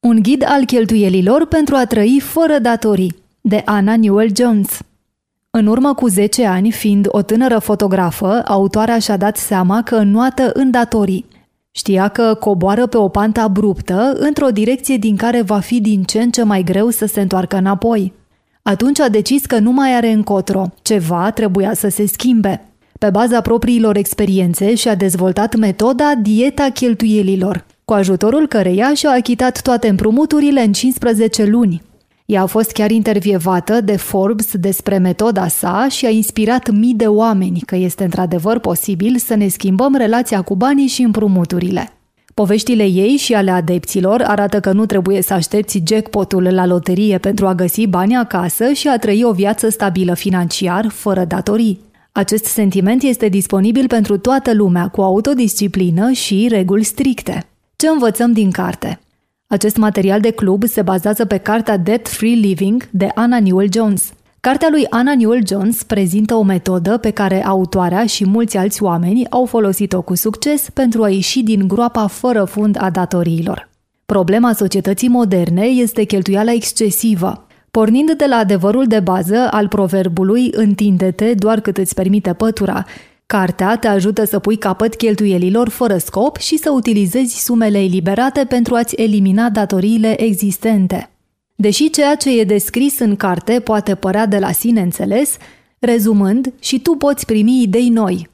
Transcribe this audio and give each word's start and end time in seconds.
Un 0.00 0.18
ghid 0.22 0.44
al 0.46 0.64
cheltuielilor 0.64 1.46
pentru 1.46 1.74
a 1.74 1.84
trăi 1.84 2.20
fără 2.22 2.58
datorii, 2.58 3.14
de 3.40 3.62
Anna 3.64 3.96
Newell 3.96 4.30
Jones. 4.36 4.78
În 5.50 5.66
urmă 5.66 5.94
cu 5.94 6.08
10 6.08 6.46
ani, 6.46 6.70
fiind 6.70 7.06
o 7.10 7.22
tânără 7.22 7.58
fotografă, 7.58 8.42
autoarea 8.46 8.98
și-a 8.98 9.16
dat 9.16 9.36
seama 9.36 9.82
că 9.82 9.94
înnoată 9.94 10.50
în 10.54 10.70
datorii. 10.70 11.26
Știa 11.70 12.08
că 12.08 12.34
coboară 12.34 12.86
pe 12.86 12.96
o 12.96 13.08
pantă 13.08 13.40
abruptă 13.40 14.12
într-o 14.18 14.48
direcție 14.48 14.96
din 14.96 15.16
care 15.16 15.42
va 15.42 15.58
fi 15.58 15.80
din 15.80 16.02
ce 16.02 16.20
în 16.20 16.30
ce 16.30 16.42
mai 16.42 16.62
greu 16.62 16.88
să 16.88 17.06
se 17.06 17.20
întoarcă 17.20 17.56
înapoi. 17.56 18.12
Atunci 18.62 19.00
a 19.00 19.08
decis 19.08 19.46
că 19.46 19.58
nu 19.58 19.72
mai 19.72 19.94
are 19.94 20.10
încotro, 20.12 20.66
ceva 20.82 21.30
trebuia 21.30 21.74
să 21.74 21.88
se 21.88 22.06
schimbe. 22.06 22.64
Pe 22.98 23.10
baza 23.10 23.40
propriilor 23.40 23.96
experiențe 23.96 24.74
și-a 24.74 24.94
dezvoltat 24.94 25.56
metoda 25.56 26.14
dieta 26.22 26.68
cheltuielilor, 26.74 27.64
cu 27.90 27.96
ajutorul 27.96 28.46
căreia 28.46 28.94
și-a 28.94 29.10
achitat 29.10 29.62
toate 29.62 29.88
împrumuturile 29.88 30.62
în 30.62 30.72
15 30.72 31.44
luni. 31.44 31.82
Ea 32.26 32.42
a 32.42 32.46
fost 32.46 32.70
chiar 32.70 32.90
intervievată 32.90 33.80
de 33.80 33.96
Forbes 33.96 34.56
despre 34.56 34.98
metoda 34.98 35.48
sa 35.48 35.86
și 35.90 36.06
a 36.06 36.08
inspirat 36.08 36.70
mii 36.70 36.94
de 36.94 37.06
oameni 37.06 37.60
că 37.60 37.76
este 37.76 38.04
într-adevăr 38.04 38.58
posibil 38.58 39.16
să 39.16 39.34
ne 39.34 39.48
schimbăm 39.48 39.94
relația 39.94 40.42
cu 40.42 40.56
banii 40.56 40.86
și 40.86 41.02
împrumuturile. 41.02 41.92
Poveștile 42.34 42.84
ei 42.84 43.16
și 43.16 43.34
ale 43.34 43.50
adepților 43.50 44.22
arată 44.26 44.60
că 44.60 44.72
nu 44.72 44.86
trebuie 44.86 45.22
să 45.22 45.34
aștepți 45.34 45.82
jackpotul 45.86 46.42
la 46.52 46.66
loterie 46.66 47.18
pentru 47.18 47.46
a 47.46 47.54
găsi 47.54 47.86
bani 47.86 48.16
acasă 48.16 48.72
și 48.72 48.88
a 48.88 48.98
trăi 48.98 49.24
o 49.24 49.32
viață 49.32 49.68
stabilă 49.68 50.14
financiar, 50.14 50.88
fără 50.88 51.24
datorii. 51.24 51.80
Acest 52.12 52.44
sentiment 52.44 53.02
este 53.02 53.28
disponibil 53.28 53.86
pentru 53.86 54.18
toată 54.18 54.54
lumea, 54.54 54.88
cu 54.88 55.00
autodisciplină 55.00 56.10
și 56.10 56.46
reguli 56.50 56.82
stricte. 56.82 57.44
Ce 57.80 57.88
învățăm 57.88 58.32
din 58.32 58.50
carte? 58.50 59.00
Acest 59.46 59.76
material 59.76 60.20
de 60.20 60.30
club 60.30 60.64
se 60.64 60.82
bazează 60.82 61.24
pe 61.24 61.36
cartea 61.36 61.76
Debt 61.76 62.08
Free 62.08 62.34
Living 62.34 62.88
de 62.90 63.08
Anna 63.14 63.40
Newell 63.40 63.68
Jones. 63.72 64.12
Cartea 64.40 64.68
lui 64.70 64.86
Anna 64.90 65.14
Newell 65.14 65.46
Jones 65.46 65.82
prezintă 65.82 66.34
o 66.34 66.42
metodă 66.42 66.96
pe 66.96 67.10
care 67.10 67.44
autoarea 67.44 68.06
și 68.06 68.28
mulți 68.28 68.56
alți 68.56 68.82
oameni 68.82 69.30
au 69.30 69.44
folosit-o 69.44 70.02
cu 70.02 70.14
succes 70.14 70.70
pentru 70.70 71.02
a 71.02 71.08
ieși 71.08 71.42
din 71.42 71.68
groapa 71.68 72.06
fără 72.06 72.44
fund 72.44 72.76
a 72.80 72.90
datoriilor. 72.90 73.68
Problema 74.06 74.52
societății 74.52 75.08
moderne 75.08 75.64
este 75.64 76.02
cheltuiala 76.02 76.52
excesivă. 76.52 77.46
Pornind 77.70 78.12
de 78.12 78.26
la 78.28 78.36
adevărul 78.36 78.86
de 78.86 79.00
bază 79.00 79.48
al 79.50 79.68
proverbului 79.68 80.50
întinde-te 80.52 81.34
doar 81.34 81.60
cât 81.60 81.76
îți 81.76 81.94
permite 81.94 82.32
pătura, 82.32 82.84
Cartea 83.30 83.76
te 83.76 83.86
ajută 83.86 84.24
să 84.24 84.38
pui 84.38 84.56
capăt 84.56 84.94
cheltuielilor 84.94 85.68
fără 85.68 85.98
scop 85.98 86.36
și 86.36 86.56
să 86.56 86.70
utilizezi 86.70 87.44
sumele 87.44 87.78
eliberate 87.78 88.44
pentru 88.44 88.74
a-ți 88.74 88.94
elimina 89.00 89.50
datoriile 89.50 90.22
existente. 90.22 91.10
Deși 91.54 91.90
ceea 91.90 92.14
ce 92.14 92.40
e 92.40 92.44
descris 92.44 92.98
în 92.98 93.16
carte 93.16 93.60
poate 93.60 93.94
părea 93.94 94.26
de 94.26 94.38
la 94.38 94.52
sine 94.52 94.80
înțeles, 94.80 95.36
rezumând, 95.78 96.52
și 96.60 96.80
tu 96.80 96.94
poți 96.94 97.26
primi 97.26 97.62
idei 97.62 97.88
noi. 97.88 98.28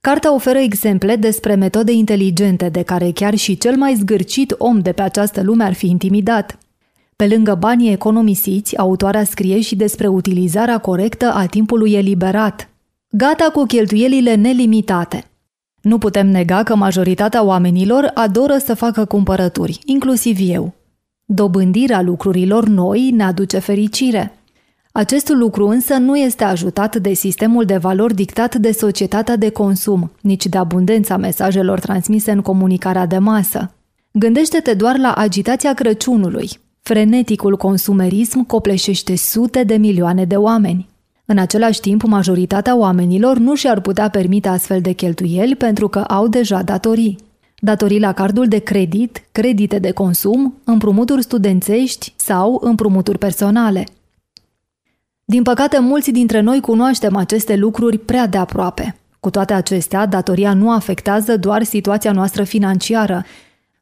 Cartea 0.00 0.34
oferă 0.34 0.58
exemple 0.58 1.16
despre 1.16 1.54
metode 1.54 1.92
inteligente 1.92 2.68
de 2.68 2.82
care 2.82 3.10
chiar 3.10 3.34
și 3.34 3.58
cel 3.58 3.76
mai 3.76 3.94
zgârcit 3.94 4.54
om 4.58 4.80
de 4.80 4.92
pe 4.92 5.02
această 5.02 5.42
lume 5.42 5.64
ar 5.64 5.72
fi 5.72 5.86
intimidat. 5.86 6.58
Pe 7.16 7.26
lângă 7.26 7.54
banii 7.54 7.92
economisiți, 7.92 8.76
autoarea 8.76 9.24
scrie 9.24 9.60
și 9.60 9.76
despre 9.76 10.06
utilizarea 10.06 10.78
corectă 10.78 11.32
a 11.34 11.46
timpului 11.46 11.92
eliberat, 11.92 12.69
Gata 13.12 13.50
cu 13.52 13.64
cheltuielile 13.64 14.34
nelimitate. 14.34 15.24
Nu 15.82 15.98
putem 15.98 16.26
nega 16.26 16.62
că 16.62 16.74
majoritatea 16.76 17.42
oamenilor 17.42 18.10
adoră 18.14 18.58
să 18.58 18.74
facă 18.74 19.04
cumpărături, 19.04 19.78
inclusiv 19.84 20.38
eu. 20.40 20.72
Dobândirea 21.24 22.02
lucrurilor 22.02 22.68
noi 22.68 23.10
ne 23.10 23.22
aduce 23.22 23.58
fericire. 23.58 24.38
Acest 24.92 25.28
lucru 25.28 25.66
însă 25.66 25.94
nu 25.94 26.18
este 26.18 26.44
ajutat 26.44 26.96
de 26.96 27.12
sistemul 27.12 27.64
de 27.64 27.76
valori 27.76 28.14
dictat 28.14 28.54
de 28.54 28.72
societatea 28.72 29.36
de 29.36 29.48
consum, 29.48 30.10
nici 30.20 30.46
de 30.46 30.58
abundența 30.58 31.16
mesajelor 31.16 31.80
transmise 31.80 32.30
în 32.30 32.40
comunicarea 32.40 33.06
de 33.06 33.18
masă. 33.18 33.74
Gândește-te 34.12 34.74
doar 34.74 34.98
la 34.98 35.12
agitația 35.12 35.74
Crăciunului. 35.74 36.48
Freneticul 36.80 37.56
consumerism 37.56 38.46
copleșește 38.46 39.16
sute 39.16 39.64
de 39.64 39.76
milioane 39.76 40.24
de 40.24 40.36
oameni. 40.36 40.88
În 41.30 41.38
același 41.38 41.80
timp, 41.80 42.02
majoritatea 42.02 42.76
oamenilor 42.76 43.38
nu 43.38 43.54
și-ar 43.54 43.80
putea 43.80 44.08
permite 44.08 44.48
astfel 44.48 44.80
de 44.80 44.92
cheltuieli 44.92 45.56
pentru 45.56 45.88
că 45.88 45.98
au 45.98 46.28
deja 46.28 46.62
datorii. 46.62 47.18
Datorii 47.58 48.00
la 48.00 48.12
cardul 48.12 48.46
de 48.46 48.58
credit, 48.58 49.22
credite 49.32 49.78
de 49.78 49.90
consum, 49.90 50.54
împrumuturi 50.64 51.22
studențești 51.22 52.12
sau 52.16 52.60
împrumuturi 52.62 53.18
personale. 53.18 53.86
Din 55.24 55.42
păcate, 55.42 55.78
mulți 55.78 56.10
dintre 56.10 56.40
noi 56.40 56.60
cunoaștem 56.60 57.16
aceste 57.16 57.56
lucruri 57.56 57.98
prea 57.98 58.26
de 58.26 58.38
aproape. 58.38 58.96
Cu 59.20 59.30
toate 59.30 59.52
acestea, 59.52 60.06
datoria 60.06 60.54
nu 60.54 60.70
afectează 60.70 61.36
doar 61.36 61.62
situația 61.62 62.12
noastră 62.12 62.42
financiară, 62.42 63.24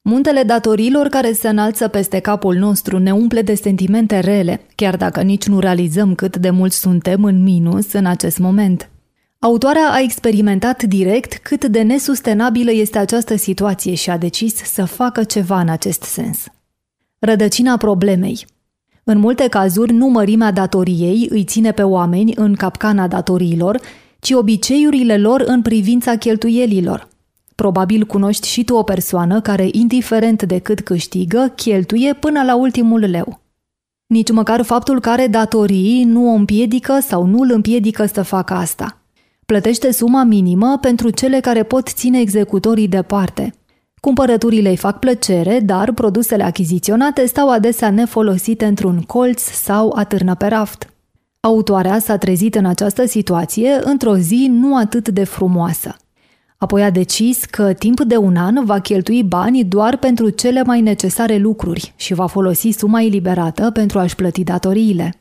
Muntele 0.08 0.42
datorilor 0.42 1.08
care 1.08 1.32
se 1.32 1.48
înalță 1.48 1.88
peste 1.88 2.19
capul 2.19 2.54
nostru 2.54 2.98
ne 2.98 3.12
umple 3.12 3.42
de 3.42 3.54
sentimente 3.54 4.19
rele, 4.19 4.60
chiar 4.74 4.96
dacă 4.96 5.20
nici 5.20 5.46
nu 5.46 5.58
realizăm 5.58 6.14
cât 6.14 6.36
de 6.36 6.50
mult 6.50 6.72
suntem 6.72 7.24
în 7.24 7.42
minus 7.42 7.92
în 7.92 8.06
acest 8.06 8.38
moment. 8.38 8.91
Autoarea 9.38 9.91
a 9.91 10.00
experimentat 10.00 10.82
direct 10.82 11.38
cât 11.42 11.64
de 11.64 11.82
nesustenabilă 11.82 12.72
este 12.72 12.98
această 12.98 13.36
situație 13.36 13.94
și 13.94 14.10
a 14.10 14.16
decis 14.19 14.54
să 14.54 14.84
facă 14.84 15.24
ceva 15.24 15.60
în 15.60 15.69
acest 15.69 16.02
sens. 16.02 16.44
Rădăcina 17.19 17.76
problemei 17.76 18.46
În 19.04 19.19
multe 19.19 19.48
cazuri, 19.48 19.92
nu 19.92 20.06
mărimea 20.06 20.50
datoriei 20.50 21.28
îi 21.30 21.44
ține 21.44 21.72
pe 21.72 21.82
oameni 21.82 22.32
în 22.36 22.54
capcana 22.54 23.08
datoriilor, 23.08 23.80
ci 24.20 24.30
obiceiurile 24.30 25.19
lor 25.19 25.42
în 25.46 25.62
privința 25.62 26.16
cheltuielilor– 26.16 27.07
Probabil 27.62 28.04
cunoști 28.04 28.48
și 28.48 28.64
tu 28.64 28.74
o 28.74 28.82
persoană 28.82 29.41
care, 29.41 29.69
indiferent 29.72 30.42
de 30.42 30.58
cât 30.58 30.80
câștigă, 30.80 31.52
cheltuie 31.56 32.14
până 32.14 32.42
la 32.42 32.56
ultimul 32.56 33.00
leu. 33.00 33.41
Nici 34.06 34.30
măcar 34.30 34.62
faptul 34.62 35.00
că 35.00 35.10
are 35.10 35.26
datorii 35.26 36.04
nu 36.04 36.30
o 36.30 36.32
împiedică 36.32 36.98
sau 37.00 37.24
nu 37.24 37.41
îl 37.41 37.50
împiedică 37.52 38.06
să 38.06 38.22
facă 38.22 38.54
asta. 38.54 38.98
Plătește 39.46 39.92
suma 39.92 40.22
minimă 40.22 40.78
pentru 40.80 41.10
cele 41.10 41.41
care 41.41 41.62
pot 41.62 41.88
ține 41.88 42.20
executorii 42.20 42.88
departe. 42.88 43.54
Cumpărăturile 44.00 44.69
îi 44.69 44.76
fac 44.76 44.98
plăcere, 44.98 45.60
dar 45.60 45.92
produsele 45.92 46.42
achiziționate 46.42 47.26
stau 47.26 47.50
adesea 47.50 47.90
nefolosite 47.90 48.64
într-un 48.64 49.00
colț 49.00 49.42
sau 49.42 49.92
atârnă 49.96 50.34
pe 50.34 50.46
raft. 50.46 50.92
Autoarea 51.40 51.98
s-a 51.98 52.16
trezit 52.16 52.54
în 52.54 52.64
această 52.64 53.06
situație 53.06 53.78
într-o 53.82 54.16
zi 54.16 54.48
nu 54.50 54.76
atât 54.76 55.08
de 55.08 55.25
frumoasă– 55.25 55.96
Apoi 56.58 56.82
a 56.82 56.91
decis 56.91 57.44
că 57.44 57.72
timp 57.72 58.00
de 58.00 58.16
un 58.16 58.36
an 58.36 58.64
va 58.64 58.78
cheltui 58.80 59.22
bani 59.22 59.64
doar 59.64 59.96
pentru 59.96 60.28
cele 60.28 60.62
mai 60.62 60.80
necesare 60.80 61.36
lucruri 61.36 61.92
și 61.96 62.14
va 62.14 62.26
folosi 62.26 62.69
suma 62.70 63.02
eliberată 63.02 63.70
pentru 63.70 63.98
a-și 63.98 64.14
plăti 64.14 64.44
datoriile. 64.44 65.14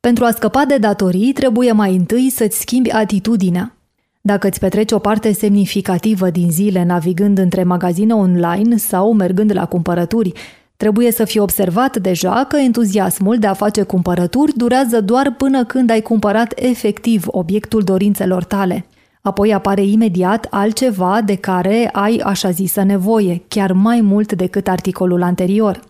Pentru 0.00 0.24
a 0.24 0.30
scăpa 0.30 0.64
de 0.64 0.76
datorii, 0.78 1.32
trebuie 1.32 1.72
mai 1.72 1.94
întâi 1.94 2.30
să-ți 2.30 2.58
schimbi 2.58 2.90
atitudinea. 2.90 3.76
Dacă 4.20 4.46
îți 4.46 4.58
petreci 4.58 4.92
o 4.92 4.98
parte 4.98 5.32
semnificativă 5.32 6.30
din 6.30 6.50
zile 6.50 6.84
navigând 6.84 7.38
între 7.38 7.62
magazine 7.62 8.14
online 8.14 8.76
sau 8.76 9.12
mergând 9.12 9.54
la 9.54 9.66
cumpărături, 9.66 10.32
trebuie 10.76 11.12
să 11.12 11.24
fii 11.24 11.40
observat 11.40 11.96
deja 11.96 12.44
că 12.48 12.56
entuziasmul 12.56 13.38
de 13.38 13.46
a 13.46 13.52
face 13.52 13.82
cumpărături 13.82 14.56
durează 14.56 15.00
doar 15.00 15.34
până 15.34 15.64
când 15.64 15.90
ai 15.90 16.00
cumpărat 16.00 16.52
efectiv 16.56 17.24
obiectul 17.26 17.82
dorințelor 17.82 18.44
tale– 18.44 18.86
Apoi 19.26 19.52
apare 19.52 19.84
imediat 19.84 20.46
altceva 20.50 21.20
de 21.24 21.34
care 21.34 21.88
ai 21.92 22.20
așa 22.24 22.50
zisă 22.50 22.82
nevoie, 22.82 23.42
chiar 23.48 23.72
mai 23.72 24.00
mult 24.00 24.32
decât 24.32 24.68
articolul 24.68 25.22
anterior. 25.22 25.80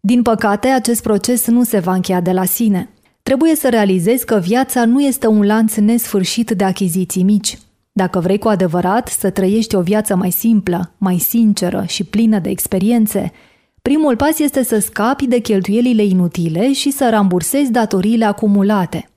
Din 0.00 0.22
păcate, 0.22 0.68
acest 0.68 1.02
proces 1.02 1.46
nu 1.46 1.64
se 1.64 1.78
va 1.78 1.94
încheia 1.94 2.20
de 2.20 2.32
la 2.32 2.44
sine. 2.44 2.88
Trebuie 3.22 3.54
să 3.54 3.68
realizezi 3.68 4.24
că 4.24 4.38
viața 4.38 4.84
nu 4.84 5.00
este 5.00 5.26
un 5.26 5.46
lanț 5.46 5.74
nesfârșit 5.74 6.50
de 6.50 6.64
achiziții 6.64 7.22
mici. 7.22 7.58
Dacă 7.92 8.20
vrei 8.20 8.38
cu 8.38 8.48
adevărat 8.48 9.08
să 9.08 9.30
trăiești 9.30 9.74
o 9.74 9.80
viață 9.80 10.16
mai 10.16 10.30
simplă, 10.30 10.92
mai 10.98 11.18
sinceră 11.18 11.84
și 11.86 12.04
plină 12.04 12.38
de 12.38 12.48
experiențe, 12.48 13.32
primul 13.82 14.16
pas 14.16 14.38
este 14.38 14.64
să 14.64 14.78
scapi 14.78 15.26
de 15.26 15.38
cheltuielile 15.38 16.04
inutile 16.04 16.72
și 16.72 16.90
să 16.90 17.08
rambursezi 17.10 17.70
datoriile 17.70 18.24
acumulate– 18.24 19.08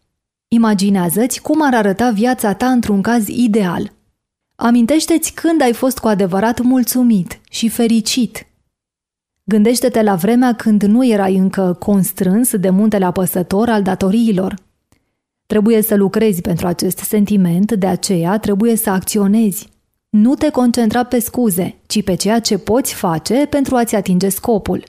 Imaginează-ți 0.51 1.42
cum 1.42 1.62
ar 1.62 1.74
arăta 1.74 2.10
viața 2.10 2.54
ta 2.54 2.72
într-un 2.72 3.01
caz 3.01 3.28
ideal. 3.28 3.92
Amintește-ți 4.56 5.34
când 5.34 5.62
ai 5.62 5.74
fost 5.74 5.98
cu 5.98 6.07
adevărat 6.07 6.62
mulțumit 6.62 7.40
și 7.50 7.69
fericit. 7.69 8.48
Gândește-te 9.44 10.01
la 10.01 10.16
vremea 10.16 10.54
când 10.54 10.84
nu 10.84 11.06
erai 11.06 11.36
încă 11.36 11.75
constrâns 11.80 12.56
de 12.56 12.69
muntele 12.69 13.06
apăsător 13.06 13.69
al 13.69 13.81
datoriilor. 13.81 14.56
Trebuie 15.46 15.81
să 15.81 15.96
lucrezi 15.96 16.42
pentru 16.42 16.68
acest 16.68 16.98
sentiment, 16.98 17.72
de 17.72 17.88
aceea 17.88 18.38
trebuie 18.38 18.75
să 18.75 18.90
acționezi. 18.90 19.69
Nu 20.10 20.36
te 20.36 20.50
concentra 20.50 21.04
pe 21.04 21.19
scuze, 21.19 21.75
ci 21.86 22.04
pe 22.04 22.16
ceea 22.16 22.40
ce 22.40 22.57
poți 22.57 22.94
face 22.94 23.46
pentru 23.50 23.75
a-ți 23.75 23.96
atinge 23.96 24.30
scopul. 24.30 24.84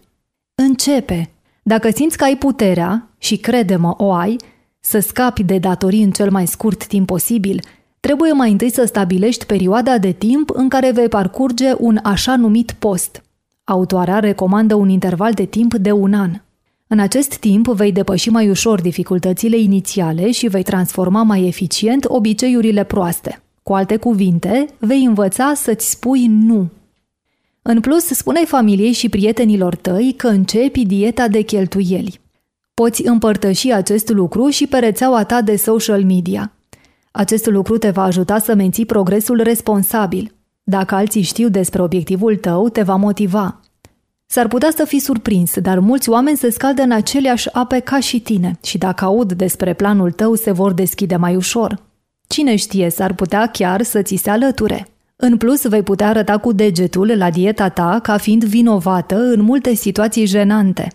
Începe! 0.55 1.31
Dacă 1.62 1.91
simți 1.91 2.17
că 2.17 2.25
ai 2.25 2.37
puterea, 2.37 3.09
și 3.19 3.37
crede-mă, 3.37 3.95
o 3.97 4.12
ai, 4.12 4.37
să 4.81 4.99
scapi 4.99 5.43
de 5.43 5.59
datorii 5.59 6.03
în 6.03 6.11
cel 6.11 6.31
mai 6.31 6.47
scurt 6.47 6.87
timp 6.87 7.06
posibil, 7.06 7.62
trebuie 8.00 8.32
mai 8.32 8.50
întâi 8.50 8.71
să 8.71 8.85
stabilești 8.85 9.47
perioada 9.47 9.99
de 9.99 10.12
timp 10.12 10.50
în 10.53 10.69
care 10.69 10.91
vei 10.91 11.09
parcurge 11.09 11.73
un 11.79 11.99
așa 12.03 12.37
numit 12.37 12.73
post. 12.79 13.23
Autoarea 13.65 14.19
recomandă 14.19 14.75
un 14.75 14.88
interval 14.88 15.32
de 15.32 15.44
timp 15.44 15.75
de 15.75 15.93
un 15.93 16.15
an. 16.15 16.41
În 16.87 16.99
acest 16.99 17.35
timp 17.35 17.67
vei 17.67 17.93
depăși 17.93 18.29
mai 18.29 18.50
ușor 18.50 18.81
dificultățile 18.81 19.59
inițiale 19.59 20.31
și 20.31 20.49
vei 20.49 20.62
transforma 20.62 21.23
mai 21.23 21.47
eficient 21.47 22.05
obiceiurile 22.09 22.85
proaste. 22.85 23.43
Cu 23.62 23.75
alte 23.75 23.97
cuvinte, 23.97 24.67
vei 24.79 25.05
învăța 25.05 25.53
să-ți 25.55 25.91
spui 25.91 26.26
nu. 26.26 26.69
În 27.62 27.81
plus, 27.81 28.05
spune 28.05 28.44
familiei 28.44 28.93
și 28.93 29.09
prietenilor 29.09 29.75
tăi 29.75 30.15
că 30.17 30.29
începi 30.29 30.87
dieta 30.87 31.29
de 31.29 31.41
cheltuieli. 31.41 32.21
Poți 32.81 33.06
împărtăși 33.06 33.73
acest 33.73 34.09
lucru 34.09 34.49
și 34.49 34.67
pe 34.67 34.79
rețeaua 34.79 35.25
ta 35.25 35.43
de 35.43 35.56
social 35.56 36.05
media. 36.05 36.53
Acest 37.11 37.47
lucru 37.47 37.79
te 37.79 37.91
va 37.91 38.03
ajuta 38.03 38.38
să 38.38 38.55
menții 38.55 38.87
progresul 38.87 39.43
responsabil. 39.43 40.35
Dacă 40.62 40.94
alții 40.94 41.23
știu 41.23 41.49
despre 41.49 41.82
obiectivul 41.82 42.37
tău, 42.37 42.69
te 42.69 42.82
va 42.82 42.97
motiva. 42.97 43.61
S-ar 44.27 44.49
putea 44.49 44.71
să 44.77 44.85
fii 44.85 44.99
surprins, 44.99 45.59
dar 45.59 45.79
mulți 45.79 46.09
oameni 46.09 46.37
se 46.37 46.50
scaldă 46.50 46.82
în 46.82 46.91
aceleași 46.91 47.53
ape 47.53 47.79
ca 47.79 48.00
și 48.00 48.21
tine 48.21 48.59
și 48.62 48.79
dacă 48.79 49.05
aud 49.05 49.33
despre 49.33 49.75
planul 49.75 50.12
tău, 50.12 50.35
se 50.35 50.50
vor 50.50 50.73
deschide 50.73 51.17
mai 51.17 51.37
ușor. 51.37 51.83
Cine 52.26 52.56
știe, 52.56 52.91
s-ar 52.91 53.15
putea 53.15 53.47
chiar 53.47 53.83
să 53.83 54.03
ți 54.03 54.17
se 54.17 54.31
alăture. 54.31 54.87
În 55.17 55.37
plus, 55.37 55.67
vei 55.67 55.83
putea 55.83 56.09
arăta 56.09 56.38
cu 56.38 56.53
degetul 56.53 57.17
la 57.17 57.31
dieta 57.31 57.69
ta 57.69 58.00
ca 58.03 58.17
fiind 58.17 58.44
vinovată 58.44 59.17
în 59.17 59.43
multe 59.43 59.75
situații 59.75 60.26
jenante. 60.26 60.88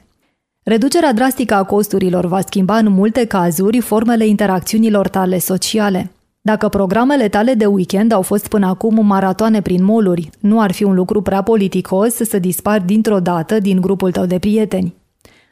Reducerea 0.68 1.14
drastică 1.14 1.54
a 1.54 1.64
costurilor 1.64 2.26
va 2.26 2.42
schimba 2.42 2.78
în 2.78 2.92
multe 2.92 3.26
cazuri 3.26 3.80
formele 3.80 4.28
interacțiunilor 4.28 5.08
tale 5.08 5.38
sociale. 5.38 6.12
Dacă 6.42 6.68
programele 6.68 7.28
tale 7.28 7.54
de 7.54 7.66
weekend 7.66 8.12
au 8.12 8.22
fost 8.22 8.48
până 8.48 8.68
acum 8.68 9.06
maratoane 9.06 9.62
prin 9.62 9.84
moluri, 9.84 10.30
nu 10.40 10.60
ar 10.62 10.72
fi 10.72 10.84
un 10.84 10.94
lucru 10.94 11.22
prea 11.22 11.42
politicos 11.42 12.14
să 12.14 12.40
dispari 12.40 12.86
dintr-o 12.86 13.20
dată 13.20 13.60
din 13.60 13.82
grupul 13.82 14.12
tău 14.12 14.26
de 14.26 14.40
prieteni. 14.40 14.96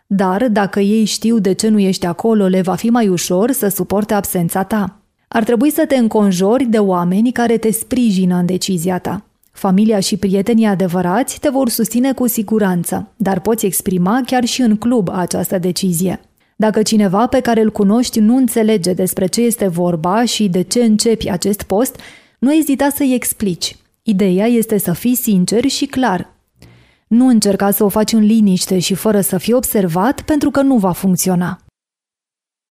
Dar, 0.08 0.48
dacă 0.48 0.80
ei 0.80 1.06
știu 1.06 1.40
de 1.40 1.54
ce 1.54 1.70
nu 1.70 1.80
ești 1.80 2.06
acolo, 2.06 2.48
le 2.48 2.62
va 2.62 2.76
fi 2.76 2.90
mai 2.90 3.08
ușor 3.08 3.52
să 3.52 3.68
suporte 3.68 4.14
absența 4.14 4.64
ta. 4.64 5.02
Ar 5.28 5.44
trebui 5.44 5.72
să 5.72 5.86
te 5.88 5.96
înconjori 5.96 6.64
de 6.64 6.80
oameni 6.80 7.32
care 7.32 7.58
te 7.58 7.72
sprijină 7.72 8.36
în 8.36 8.46
decizia 8.46 9.00
ta. 9.00 9.26
Familia 9.54 10.00
și 10.00 10.18
prietenii 10.18 10.66
adevărați 10.66 11.40
te 11.40 11.50
vor 11.50 11.70
susține 11.70 12.14
cu 12.14 12.28
siguranță, 12.28 13.14
dar 13.16 13.40
poți 13.40 13.66
exprima 13.66 14.22
chiar 14.26 14.46
și 14.46 14.62
în 14.62 14.76
club 14.76 15.10
această 15.12 15.58
decizie. 15.58 16.20
Dacă 16.56 16.82
cineva 16.82 17.28
pe 17.28 17.40
care 17.40 17.62
îl 17.62 17.72
cunoști 17.72 18.20
nu 18.20 18.36
înțelege 18.36 18.94
despre 18.94 19.26
ce 19.26 19.42
este 19.42 19.68
vorba 19.68 20.26
și 20.26 20.50
de 20.50 20.62
ce 20.62 20.84
începi 20.84 21.30
acest 21.30 21.64
post, 21.64 22.00
nu 22.40 22.54
ezita 22.54 22.90
să-i 22.96 23.14
explici. 23.14 23.76
Ideea 24.04 24.46
este 24.46 24.78
să 24.78 24.94
fii 24.94 25.16
sincer 25.16 25.68
și 25.68 25.86
clar. 25.86 26.34
Nu 27.08 27.28
încerca 27.28 27.72
să 27.72 27.84
o 27.84 27.90
faci 27.90 28.12
în 28.12 28.24
liniște 28.24 28.80
și 28.80 28.94
fără 28.94 29.22
să 29.22 29.38
fii 29.38 29.54
observat 29.54 30.22
pentru 30.22 30.50
că 30.52 30.62
nu 30.62 30.78
va 30.78 30.92
funcționa. 30.92 31.63